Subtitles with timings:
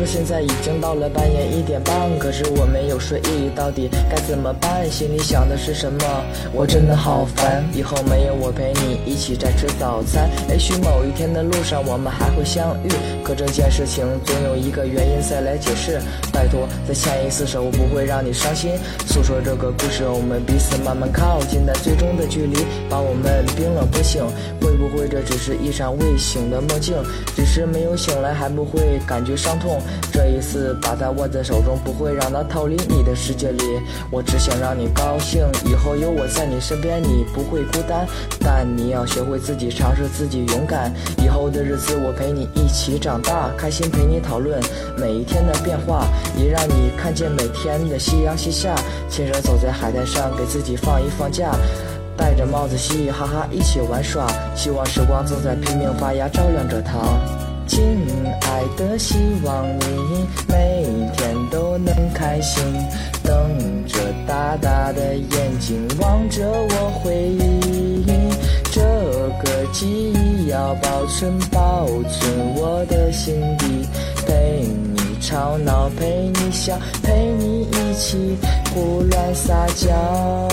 [0.00, 4.90] 说现在已经到了半夜一点半，可是我没有睡意，到底该怎么办？
[4.90, 6.00] 心里想的是什么？
[6.54, 10.30] 我真的好烦，以后没有我陪你一起在吃早餐。
[10.48, 12.88] 也许某一天的路上我们还会相遇，
[13.22, 16.00] 可这件事情总有一个原因再来解释。
[16.32, 18.70] 拜托，再下一次手，我不会让你伤心。
[19.06, 22.56] 诉说这个故事，我们彼此慢慢靠近，但最终的距离
[22.88, 24.24] 把我们冰冷不醒。
[24.62, 26.94] 会不会这只是一场未醒的梦境？
[27.36, 29.78] 只是没有醒来，还不会感觉伤痛。
[30.12, 33.62] 这一次把它握在手中，不会让它逃离你的世界里。
[34.10, 38.06] 我只想让你高兴，以后有我在你身边，你不会孤单。
[38.40, 40.92] 但你要学会自己尝试，自己勇敢。
[41.22, 44.60] 以后的日子，我陪你一起长大，开心陪你讨论
[44.96, 46.06] 每一天的变化，
[46.36, 48.74] 也让你看见每天的夕阳西下。
[49.08, 51.52] 牵手走在海滩上，给自己放一放假。
[52.16, 57.49] 戴着帽子嘻嘻哈哈一起玩耍，希望时光正在拼命发芽，照亮着它。
[57.70, 57.96] 亲
[58.42, 60.84] 爱的，希望你每
[61.16, 62.64] 天都能开心，
[63.22, 63.32] 瞪
[63.86, 63.96] 着
[64.26, 68.04] 大大的眼睛望着我回忆，
[68.72, 68.82] 这
[69.40, 73.86] 个记忆要保存保存我的心底，
[74.26, 78.36] 陪你吵闹，陪你笑，陪你一起
[78.74, 80.49] 胡乱撒娇。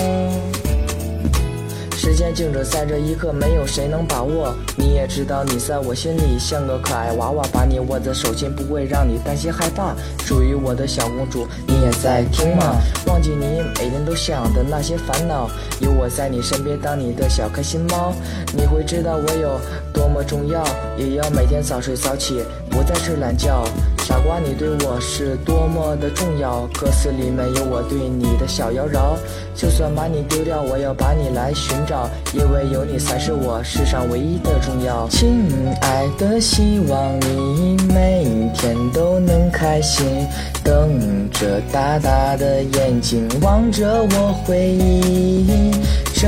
[2.17, 4.51] 时间静止在这一刻，没有谁能把握。
[4.75, 9.93] 你也知道，你在我心里像个可爱娃娃，把你握在手心，不会让你担心害怕。
[10.25, 12.75] 属于我的小公主，你也在听吗？
[13.05, 15.47] 忘记你每天都想的那些烦恼，
[15.79, 18.11] 有我在你身边，当你的小开心猫。
[18.51, 19.61] 你会知道我有
[19.93, 20.63] 多么重要，
[20.97, 23.63] 也要每天早睡早起，不再睡懒觉。
[24.07, 29.17] 傻瓜，你对我是多么的重要，歌词里面有我对你的小妖娆。
[29.53, 35.09] 就算把你丢掉，我要把你来寻找，因为有你才是我世上唯一的重要。
[35.09, 35.43] 亲
[35.81, 40.25] 爱的，希望你每天都能开心，
[40.63, 45.73] 瞪着大大的眼睛望着我回忆，
[46.19, 46.27] 这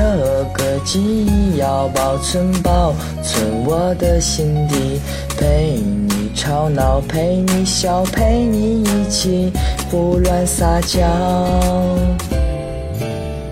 [0.53, 5.01] 个记忆要保存保存我的心底，
[5.35, 6.29] 陪你。
[6.35, 9.51] 吵闹，陪你笑，陪你一起
[9.89, 10.99] 胡乱撒娇。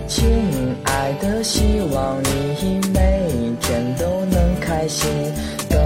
[0.06, 0.28] 亲
[0.84, 3.28] 爱的，希望你每
[3.60, 5.10] 天都能开心，
[5.68, 5.76] 瞪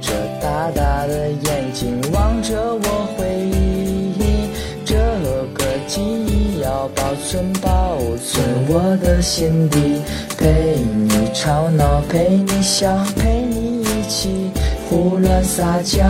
[0.00, 4.14] 着大大的眼睛望着我回忆，
[4.84, 4.94] 这
[5.52, 7.68] 个记忆要保存保
[8.68, 10.02] 我的心底，
[10.36, 14.50] 陪你吵闹，陪你笑，陪你一起。
[14.88, 16.04] 胡乱撒娇，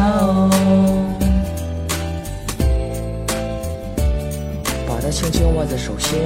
[4.86, 6.18] 把它轻轻握在手心，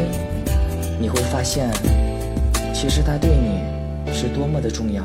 [1.01, 1.71] 你会发现，
[2.75, 5.05] 其实它对你是多么的重要。